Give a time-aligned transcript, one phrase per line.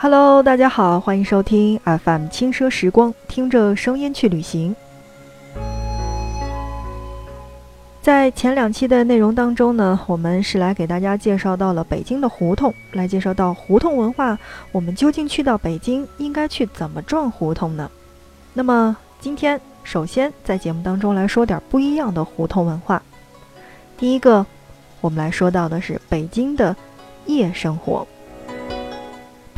[0.00, 4.76] Hello，大家好，欢迎收听 FM 轻奢时光，听着声音去旅行。
[8.00, 14.38] 在前两期的内容当中呢，我们是来给大家介绍到了北京的胡同，来介绍到胡同文化。
[14.70, 17.90] 我们究竟去到北京应该去怎么转胡同呢？
[18.54, 23.02] 那么今天首先在节目当中来说点不一样的胡同文化。
[23.96, 24.46] 第一个，
[25.00, 26.76] 我们来说到的是北京的
[27.26, 28.06] 夜生活。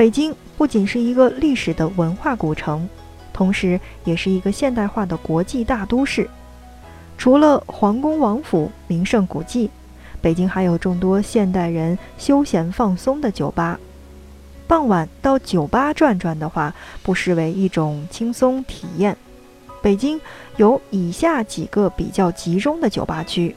[0.01, 2.89] 北京不仅是一个历史的文化古城，
[3.35, 6.27] 同时也是一个现代化的国际大都市。
[7.19, 9.69] 除了皇宫王府、名胜古迹，
[10.23, 13.79] 北京还有众多现代人休闲放松的酒吧。
[14.67, 19.15] 傍晚到酒吧转转的话，不失为一种轻松体验。
[19.83, 20.19] 北京
[20.57, 23.55] 有以下几个比较集中的酒吧区：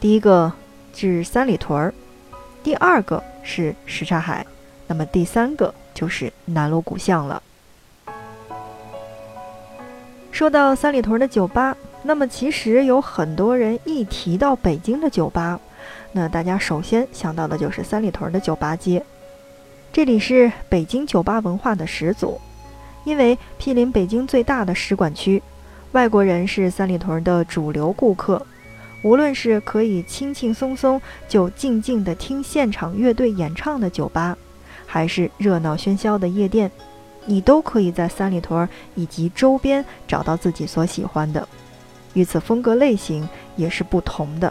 [0.00, 0.52] 第一个
[0.92, 1.94] 是三里屯儿，
[2.64, 4.44] 第二个是什刹海。
[4.88, 7.40] 那么第三个就是南锣鼓巷了。
[10.32, 15.60] 说到三里屯的酒吧，那么其实有很多人一提到北京的酒吧，
[16.12, 19.04] 那大家首先想到的就是三里屯的酒吧街。
[19.92, 22.40] 这里是北京酒吧文化的始祖，
[23.04, 25.42] 因为毗邻北京最大的使馆区，
[25.92, 28.46] 外国人是三里屯的主流顾客。
[29.02, 34.36] 无论是可以轻轻松松就静静地听现场乐队演唱的酒吧。
[34.90, 36.70] 还是热闹喧嚣的夜店，
[37.26, 41.46] 你都可以在三里屯以及周边找到自己所喜欢的。
[42.14, 44.50] 与此风格类型也是不同的。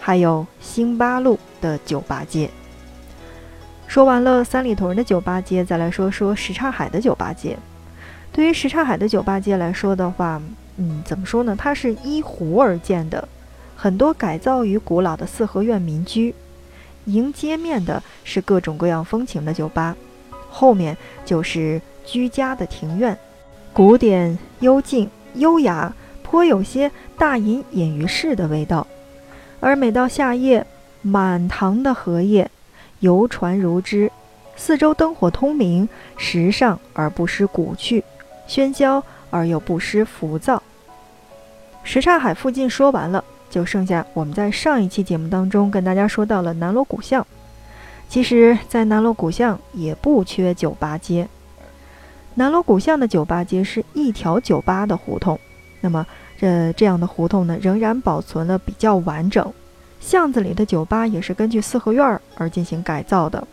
[0.00, 2.50] 还有星巴路的酒吧街。
[3.86, 7.56] 说完了三里屯的酒吧街，再来说说什刹海的酒吧街。
[8.32, 10.42] 对于什刹海的酒吧街来说的话，
[10.78, 11.54] 嗯，怎么说呢？
[11.56, 13.28] 它是依湖而建的，
[13.76, 16.34] 很多改造于古老的四合院民居。
[17.12, 19.96] 迎街面的是各种各样风情的酒吧，
[20.48, 23.16] 后面就是居家的庭院，
[23.72, 28.86] 古典、幽静、优雅，颇有些大隐隐于市的味道。
[29.60, 30.66] 而每到夏夜，
[31.02, 32.50] 满堂的荷叶，
[33.00, 34.10] 游船如织，
[34.56, 38.02] 四周灯火通明，时尚而不失古趣，
[38.48, 40.62] 喧嚣而又不失浮躁。
[41.82, 43.24] 什刹海附近说完了。
[43.50, 47.26] 就剩下我们在上一期节目当中跟大家说到了南锣鼓巷，
[48.08, 51.28] 其实，在南锣鼓巷也不缺酒吧街。
[52.34, 55.38] 南锣鼓巷的酒吧街是一条酒吧的胡同，
[55.80, 56.06] 那么
[56.38, 59.52] 这这样的胡同呢，仍然保存了比较完整。
[59.98, 63.46] 巷子里的酒吧也是根据四合院而进行改造的，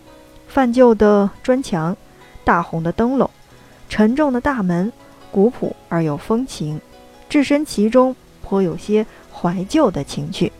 [0.47, 1.97] 泛旧的砖墙，
[2.46, 3.30] 大红的灯笼，
[3.90, 4.94] 沉重的大门，
[5.31, 6.80] 古朴而有风情，
[7.28, 9.06] 置身其中颇有些。
[9.40, 10.52] 怀旧的情趣，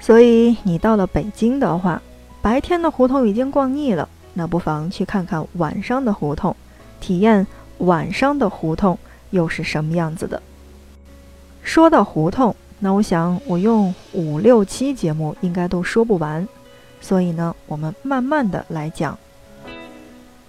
[0.00, 2.02] 所以你到了北京的话，
[2.42, 6.56] 白天的胡同已经逛腻了，那不妨去看看晚上的胡同，
[7.00, 7.46] 体验
[7.78, 8.98] 晚上的胡同
[9.30, 10.42] 又是什么样子的。
[11.62, 16.48] 说到胡同，那我想我用五六期节目应该都说不完，
[17.00, 19.16] 所以呢，我们慢慢的来讲。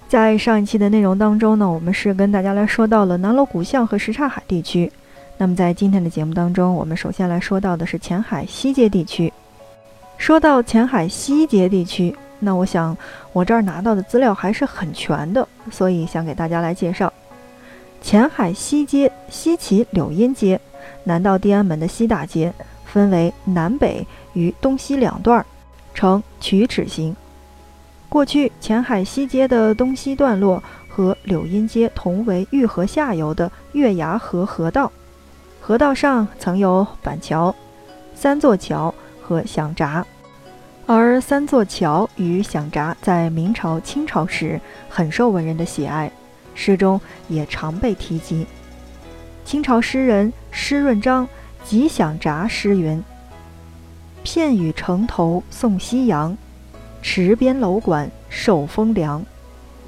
[0.07, 4.91] 在上一期的内容当中呢，我们是跟大家来说到了南锣鼓巷和什刹海地区。
[5.41, 9.33] 那么在今天的节目当中，我们首先来说到的是前海西街地区。
[10.15, 12.95] 说到前海西街地区，那我想
[13.33, 17.11] 我这儿拿到的资料还是很全的，所以想给大家来介绍
[18.03, 20.61] 前海西街、西起柳荫街，
[21.05, 22.53] 南到地安门的西大街，
[22.85, 25.43] 分为南北与东西两段，
[25.95, 27.15] 呈曲尺形。
[28.09, 34.91] 过去前海西街的东西段落和柳荫街同为御河下游的月牙河河道。
[35.61, 37.55] 河道上曾有板桥、
[38.15, 40.05] 三座桥和响闸，
[40.87, 46.11] 而三座桥与响闸在明朝、清朝时很受文人的喜爱，
[46.55, 46.99] 诗中
[47.29, 48.45] 也常被提及。
[49.45, 51.29] 清朝诗人施润章
[51.63, 53.01] 即响闸诗云
[54.23, 56.35] ：“片语城头送夕阳，
[57.03, 59.23] 池边楼馆受风凉。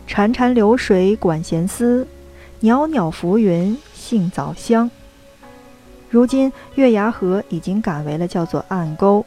[0.08, 2.08] 潺潺流水管闲思，
[2.60, 4.90] 袅袅浮云杏枣香。”
[6.14, 9.26] 如今月牙河已经改为了叫做暗沟，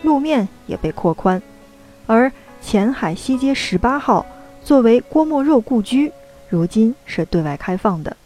[0.00, 1.42] 路面也被扩宽，
[2.06, 2.32] 而
[2.62, 4.24] 前海西街十八号
[4.64, 6.10] 作为郭沫若故居，
[6.48, 8.16] 如今是对外开放的。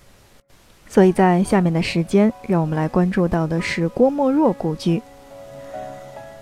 [0.87, 5.02] 所以在下面的时间，让我们来关注到的是郭沫若故居。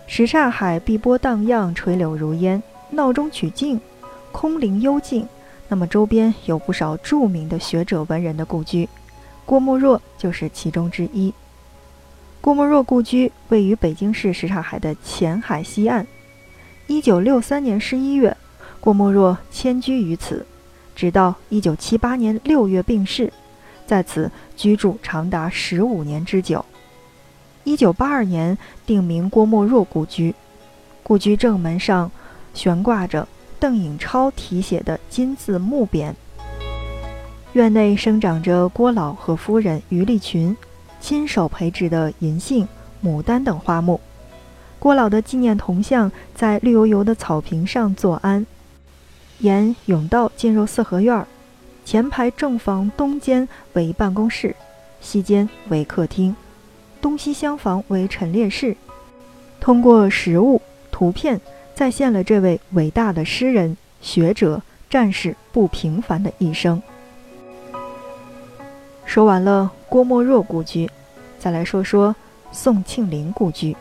[0.06, 3.80] 什刹海碧波荡漾，垂柳如烟，闹中取静，
[4.32, 5.26] 空灵幽静。
[5.68, 8.86] 那么周边有不少著名的学者文人的故居，
[9.46, 11.32] 郭沫若就是其中之一。
[12.44, 16.06] 郭沫若故居位于北京市什刹海的前海西岸。
[16.86, 18.36] 一九六三年十一月，
[18.80, 20.44] 郭沫若迁居于此，
[20.94, 23.32] 直到1978年6月病逝，
[23.86, 26.62] 在此居住长达15年之久。
[27.64, 30.34] 1982年定名郭沫若故居，
[31.02, 32.10] 故居正门上
[32.52, 33.26] 悬挂着
[33.58, 36.12] 邓颖超题写的金字木匾。
[37.54, 40.54] 院内生长着郭老和夫人于丽群
[41.04, 42.66] 亲手培植的银杏、
[43.04, 44.00] 牡丹等花木。
[44.78, 48.46] 郭老的纪念铜像在绿油油的草坪上坐安。
[49.40, 51.26] 沿甬道进入四合院儿，
[51.84, 54.56] 前排正房东间为办公室，
[55.02, 56.34] 西间为客厅，
[57.02, 58.74] 东西厢房为陈列室。
[59.60, 61.38] 通过实物图片，
[61.74, 66.80] 再现了这位伟大的诗人、学者、战士不平凡的一生。
[69.14, 70.90] 说完了郭沫若故居，
[71.38, 72.16] 再来说说
[72.50, 73.76] 宋庆龄故居。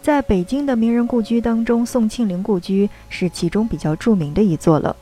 [0.00, 4.96] 在北京的名人故居当中，宋庆龄故居是其中比较著名的一座了。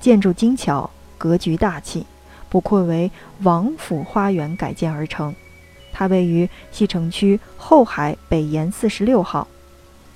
[0.00, 0.88] 建筑精巧，
[1.18, 2.06] 格局大气，
[2.48, 3.10] 不愧为
[3.42, 5.34] 王府花园改建而成。
[5.92, 9.46] 它位于西城区后海北沿四十六号，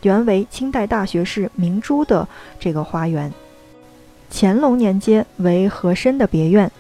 [0.01, 2.27] 原为清代大学士明珠的
[2.59, 3.31] 这个花园。
[4.33, 6.73] 乾隆年间为和珅的别院，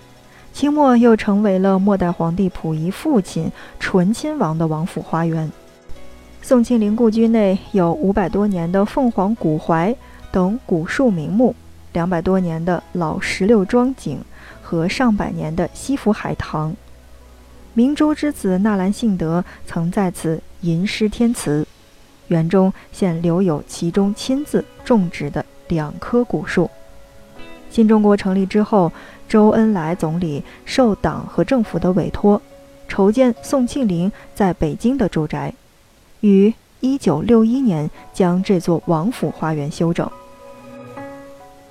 [0.58, 5.48] 清末又成为了末代皇帝溥仪父亲醇亲王的王府花园。
[6.42, 9.94] 宋庆龄故居内有五百多年的凤凰古槐
[10.32, 11.54] 等古树名木，
[11.92, 14.18] 两百多年的老石榴桩景
[14.60, 16.74] 和上百年的西府海棠。
[17.72, 21.64] 明珠之子纳兰性德曾在此吟诗填词，
[22.26, 26.68] 园中现留有其中亲自种植的两棵古树。
[27.70, 28.90] 新中国成立之后，
[29.28, 32.40] 周恩来总理受党和政府的委托，
[32.88, 35.52] 筹建宋庆龄在北京的住宅。
[36.20, 40.10] 于一九六一年将这座王府花园修整。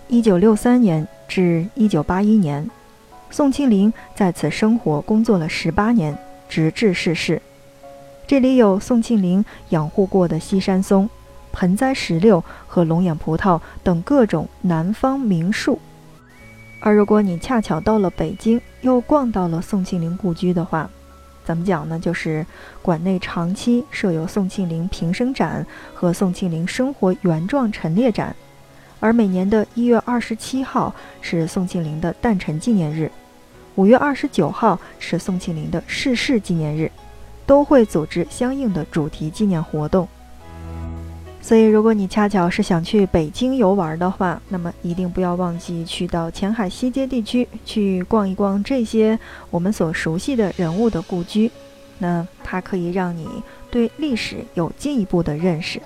[0.07, 2.69] 一九六三年至一九八一年，
[3.31, 6.18] 宋庆龄在此生活工作了十八年，
[6.48, 7.42] 直至逝世。
[8.27, 11.09] 这里有宋庆龄养护过的西山松、
[11.51, 15.80] 盆栽石榴和龙眼葡萄等各种南方名树。
[16.79, 20.89] 而如果你恰巧到了北京，又逛到了宋庆龄故居的话，
[21.44, 22.00] 怎么讲呢？
[22.00, 22.45] 就是
[22.81, 28.35] 馆内长期设有宋庆龄平生展和宋庆龄生活原状陈列展，
[29.00, 33.12] 而每年的一月二十七号是宋庆龄的诞辰纪念日，
[33.75, 36.91] 五月二十九号是宋庆龄的逝世纪念日，
[37.45, 40.07] 都会组织相应的主题纪念活动。
[41.47, 49.17] 所以，如果你恰巧是想去北京游玩的话，那么一定不要忘记去到前海西街地区去逛一逛这些
[49.49, 51.49] 我们所熟悉的人物的故居。
[51.99, 53.29] 那它可以让你
[53.71, 55.81] 对历史有进一步的认识。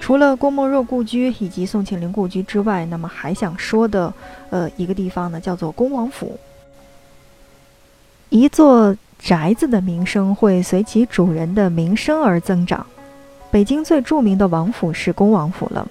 [0.00, 4.10] 除了郭沫若故居以及宋庆龄故居之外，那么还想说的，
[4.48, 6.38] 呃，一个地方呢，叫做恭王府。
[8.30, 12.86] 一座宅子的名声会随其主人的名声而增长。
[13.52, 15.86] 北京最著名的王府是恭王府了，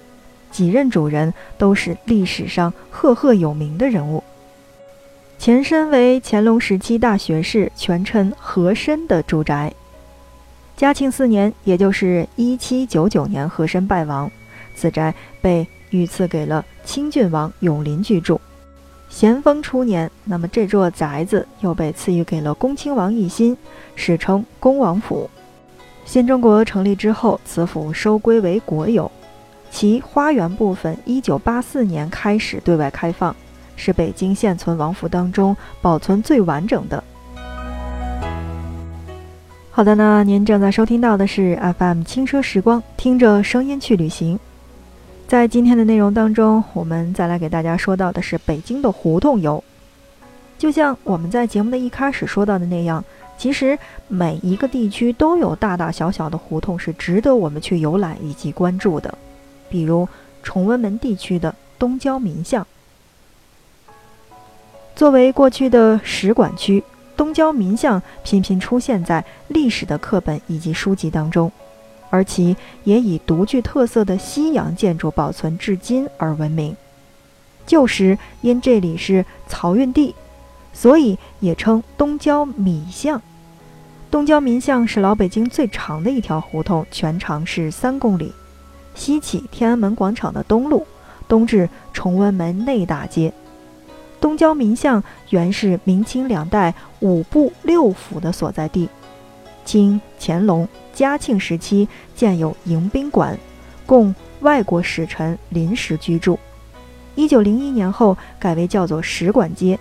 [0.50, 4.24] 几任主人都是历史上赫赫有名的人物。
[5.38, 9.72] 前身为乾隆时期大学士全称和珅的住宅。
[10.76, 14.28] 嘉庆四年，也就是一七九九年，和珅败亡，
[14.74, 18.40] 此宅被御赐给了清郡王永璘居住。
[19.08, 23.56] 咸丰初年，那么这座宅子又被赐予给了恭亲王奕欣，
[23.94, 25.30] 史称恭王府。
[26.04, 29.10] 新中国成立之后，此府收归为国有，
[29.70, 33.34] 其花园部分1984年开始对外开放，
[33.76, 37.02] 是北京现存王府当中保存最完整的。
[39.70, 44.38] 好的呢，您正在收听到的是 FM 轻奢时光，听着声音去旅行。
[45.26, 49.64] 在今天的内容当中，我们再来给大家说到的是北京的胡同游，
[50.58, 53.02] 就像我们在节目的一开始说到的那样。
[53.38, 59.18] 其实每一个地区都有大大小小的胡同是值得我们去游览以及关注的，
[59.68, 60.08] 比如
[60.42, 62.66] 崇文门地区的东郊民巷。
[64.94, 66.84] 作为过去的使馆区，
[67.16, 71.50] 东郊民巷频频出现在历史的课本以及书籍当中，
[72.10, 76.76] 而其也以独具特色的西洋建筑保存至今而闻名。
[77.66, 80.14] 旧时因这里是漕运地，
[80.72, 83.20] 所以也称东郊米巷。
[84.10, 88.32] 东郊民巷是老北京最长的一条胡同，全长是三公里，
[88.94, 90.86] 西起天安门广场的东路，
[91.26, 93.32] 东至崇文门内大街。
[94.20, 98.88] 东郊民巷原是明清两代五部六府的所在地，
[99.64, 103.38] 清乾隆、嘉庆时期建有迎宾馆，
[103.86, 106.38] 供外国使臣临时居住。
[107.14, 109.78] 一九零一年后改为叫做使馆街。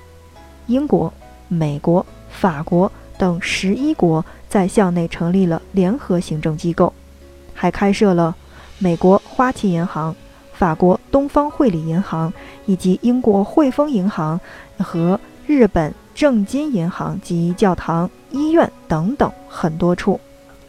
[0.71, 1.11] 英国、
[1.47, 6.93] 美国、法国等十一国在校内成立了联合行政机构，
[7.53, 8.35] 还开设了
[8.79, 10.15] 美国花旗银行、
[10.53, 12.33] 法国东方汇理银行
[12.65, 14.39] 以及英国汇丰银行
[14.79, 20.19] 和日本正金银行及教堂、医院等等很多处。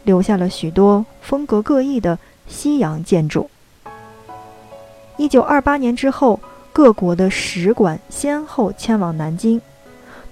[0.03, 3.49] 留下了许多风格各异的西洋建筑。
[5.15, 6.37] 一九二八年之后，
[6.73, 9.61] 各国的使馆先后迁往南京，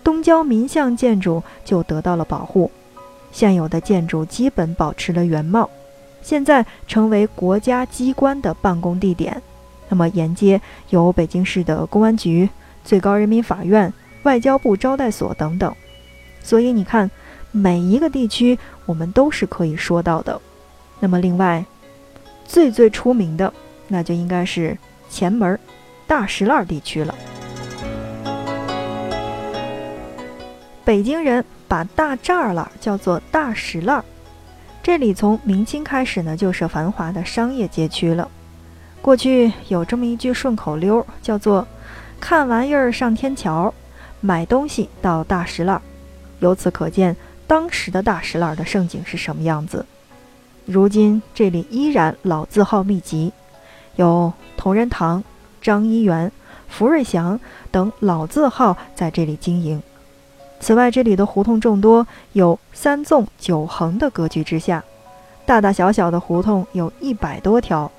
[0.03, 2.69] 东郊民巷建筑就得到了保护，
[3.31, 5.69] 现有的建筑基本保持了原貌，
[6.21, 9.41] 现在成为国家机关的办公地点。
[9.89, 12.49] 那么沿街有北京市的公安局、
[12.83, 13.91] 最高人民法院、
[14.23, 15.73] 外交部招待所等等，
[16.41, 17.09] 所以你看。
[17.53, 20.39] 每一个地区，我们都是可以说到的。
[21.01, 21.65] 那么，另外
[22.45, 23.53] 最最出名的，
[23.89, 24.77] 那就应该是
[25.09, 25.59] 前门
[26.07, 27.13] 大石栏地区了。
[30.83, 34.03] 北京人把大栅栏叫做大石栏，
[34.81, 38.27] 这里从明清开始呢，就是繁华的商业街区了。
[39.01, 41.67] 过去有这么一句顺口溜，叫做
[42.19, 43.73] “看玩意儿上天桥，
[44.19, 45.81] 买东西到大石栏”。
[46.39, 47.15] 由此可见。
[47.47, 49.85] 当时的大石栏的盛景是什么样子？
[50.65, 53.33] 如今这里依然老字号密集，
[53.97, 55.21] 有同仁堂、
[55.61, 56.31] 张一元、
[56.69, 57.37] 福瑞祥
[57.69, 59.83] 等老字号在这里经营。
[60.61, 64.81] 此外，这里的胡同众多，有三纵九横的格局之下，
[65.45, 67.91] 大大小小的胡同有一百多条。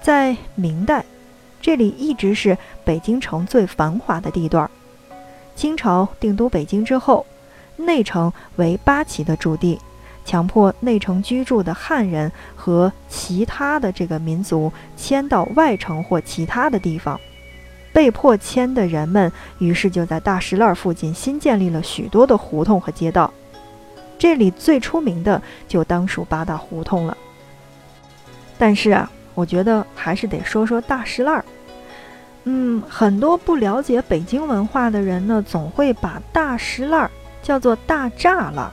[0.00, 1.04] 在明代，
[1.60, 4.70] 这里一直是北京城最繁华的地段。
[5.56, 7.26] 清朝定都北京之后。
[7.78, 9.78] 内城为八旗的驻地，
[10.24, 17.20] 强迫内城居住的汉人和其他的这个民族迁到外城或其他的地方。
[17.96, 23.32] 被迫迁的人们，于是就在大石栏附近新建立了许多的胡同和街道。
[24.18, 27.16] 这里最出名的就当属八大胡同了。
[28.58, 31.42] 但是啊，我觉得还是得说说大石栏。
[32.44, 37.10] 嗯，很多不了解北京文化的人呢，总会把大石栏。
[37.42, 38.70] 叫做大栅栏，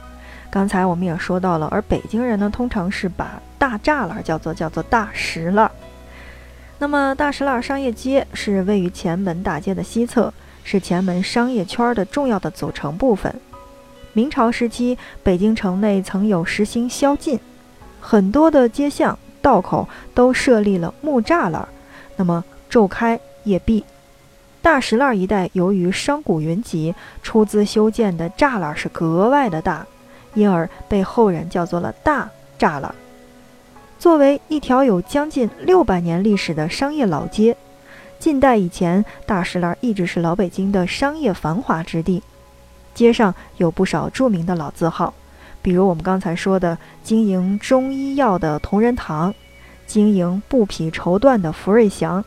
[0.50, 5.70] 刚才我们也说到了，而北京人呢，通常是把大栅栏叫做叫做大石栏。
[6.84, 10.30] 那么大石栏商业街是位于前门大街的西侧，
[10.64, 13.34] 是前门商业圈的重要的组成部分。
[14.12, 17.40] 明朝时期，北京城内曾有实行宵禁，
[18.02, 21.66] 很多的街巷道口都设立了木栅栏，
[22.16, 23.82] 那么昼开夜闭。
[24.60, 29.86] 大石栏一带，由于商贾云集，出资修建的栅栏是格外的大，
[30.34, 32.94] 因而被后人叫做了大栅栏。
[34.04, 37.56] 作为一条有将近六百年历史的商业老街，
[38.18, 42.22] 近代以前，大石栏一直是老北京的商业繁华之地。
[42.92, 45.14] 街上有不少著名的老字号，
[45.62, 49.34] 比如我们刚才说的经营中医药的同仁堂，
[49.86, 52.22] 经营布匹绸缎的福瑞祥，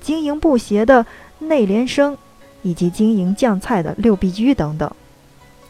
[0.00, 1.04] 经营布鞋的。
[1.40, 2.16] 内联升，
[2.62, 4.88] 以及经营酱菜的六必居等等。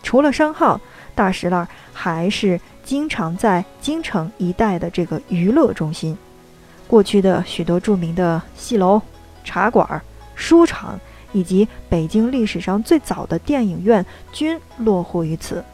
[0.03, 0.79] 除了商号，
[1.15, 6.17] 大石栏还是经常在京城一带的这个娱乐中心。
[6.87, 9.03] 过去的许多著名的戏楼、
[9.43, 10.01] 茶馆、
[10.37, 10.99] 书场，
[11.33, 15.65] 以及北京历史上最早的电影院，均落户于此。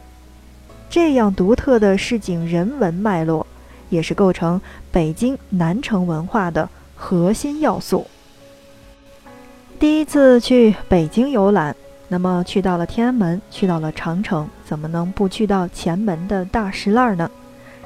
[0.89, 3.45] 这样独特的市井人文脉络，
[3.89, 4.59] 也是构成
[4.91, 8.07] 北京南城文化的核心要素。
[9.79, 11.75] 第一次去北京游览，
[12.13, 17.27] 那么去到了天安门，去到了长城，怎么能不去到前门的大石栏呢？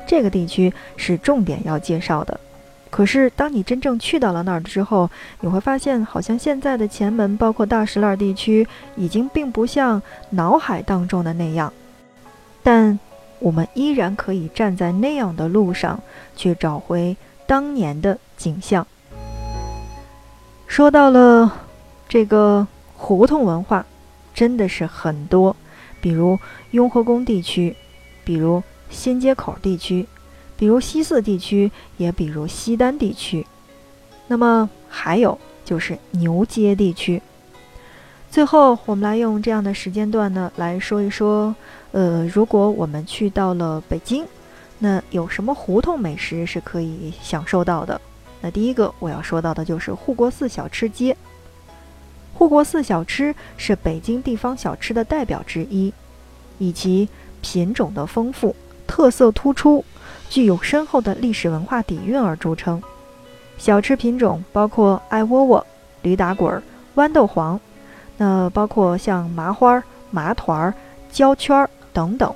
[0.05, 2.37] 这个地区是重点要介绍的。
[2.89, 8.67] 可是当你真正去到了那儿之后，你会发现，好像现在的前门，包括大石栏地区，
[8.97, 11.71] 已经并不像脑海当中的那样。
[12.61, 12.99] 但
[13.39, 15.97] 我们依然可以站在那样的路上，
[16.35, 17.15] 去找回
[17.45, 18.85] 当年的景象。
[20.67, 21.59] 说到了。
[22.09, 22.65] 这个
[22.95, 23.85] 胡同文化
[24.37, 25.55] 真的是很多，
[25.99, 26.37] 比如
[26.69, 27.75] 雍和宫地区，
[28.23, 30.05] 比如新街口地区，
[30.55, 33.43] 比如西四地区，也比如西单地区。
[34.27, 37.19] 那么还有就是牛街地区。
[38.29, 41.55] 最后，我们来用这样的时间段呢来说一说，
[41.91, 44.23] 呃，如果我们去到了北京，
[44.77, 47.99] 那有什么胡同美食是可以享受到的？
[48.41, 51.17] 那第一个我要说到的就是护国寺小吃街。
[52.37, 55.91] 护国寺小吃是北京地方小吃的代表之一，
[56.59, 57.09] 以其
[57.41, 59.83] 品种的丰富、特色突出、
[60.29, 62.79] 具有深厚的历史文化底蕴而著称。
[63.57, 65.65] 小吃品种包括艾窝窝、
[66.03, 66.61] 驴打滚、
[66.95, 67.59] 豌豆黄，
[68.17, 70.71] 那包括像麻花、麻团、
[71.11, 72.31] 焦圈等等，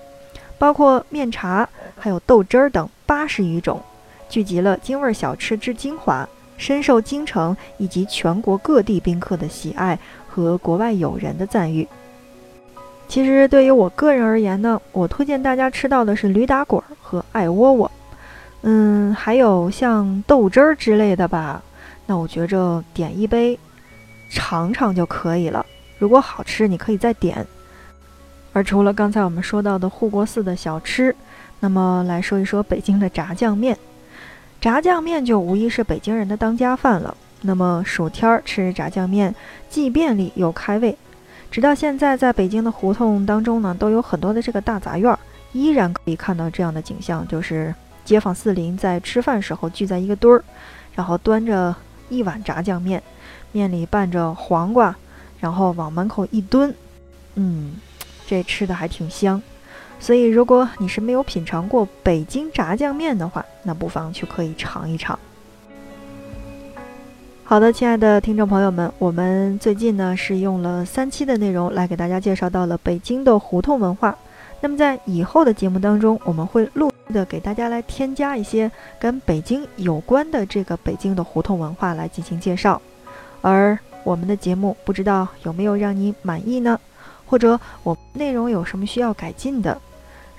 [0.58, 3.80] 包括面茶，还有豆汁儿等八十余种，
[4.28, 6.28] 聚集了京味小吃之精华，
[6.62, 9.98] 深受京城以及全国各地宾客的喜爱
[10.30, 11.88] 和国外友人的赞誉。
[13.08, 17.92] 其实对于我个人而言呢，我推荐大家吃到的是驴打滚和爱窝窝。
[18.62, 21.64] 嗯，还有像豆汁儿之类的吧，
[22.06, 23.58] 那我觉着点一杯，
[24.30, 25.66] 尝尝就可以了。
[25.98, 27.44] 如果好吃，你可以再点。
[28.54, 31.16] 而除了刚才我们说到的护国寺的小吃，
[31.60, 33.76] 那么来说一说北京的炸酱面。
[34.62, 37.18] 炸酱面就无疑是北京人的当家饭了。
[37.42, 39.34] 那么暑天儿吃炸酱面，
[39.68, 40.96] 既便利又开胃。
[41.50, 45.18] 直到现在，在北京的胡同当中呢，都有很多的这个大杂院，
[45.52, 47.74] 依然可以看到这样的景象，就是。
[48.04, 50.44] 街坊四邻在吃饭时候聚在一个堆儿，
[50.96, 51.74] 然后端着
[52.10, 53.02] 一碗炸酱面，
[53.52, 54.94] 面里拌着黄瓜，
[55.40, 56.74] 然后往门口一蹲，
[57.36, 57.76] 嗯，
[58.26, 59.42] 这吃的还挺香。
[60.00, 65.18] 所以如果你是没有品尝过北京炸酱面的话，那不妨去可以尝一尝。
[67.44, 74.18] 好的，亲爱的听众朋友们，我们最近呢是用了三期的内容来给大家介绍到了北京的胡同文化。
[74.62, 76.92] 那么在以后的节目当中，我们会录。
[77.12, 82.82] 的给大家来添加一些跟北京有关的这个北京的胡同文化来进行介绍，
[83.42, 86.80] 而我们的节目不知道有没有让你满意呢？
[87.26, 89.78] 或者我内容有什么需要改进的？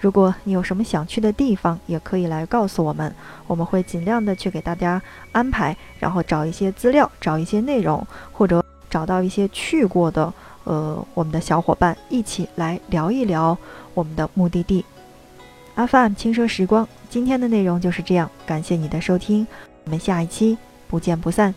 [0.02, 3.14] 如果你有什么想去的地方，也可以来告诉我们，
[3.46, 13.56] 我们会尽量的去给大家安排，然后找一些资料，找一些内容，或者找到一些去过的呃我们的小伙伴一起来聊一聊
[13.94, 14.84] 我们的目的地。
[15.76, 19.46] 阿范轻奢时光，今天的内容就是这样，感谢你的收听，
[19.84, 21.54] 我们下一期不见不散。